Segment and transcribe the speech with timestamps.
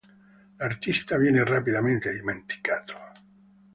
[0.57, 2.95] L'artista viene rapidamente dimenticato.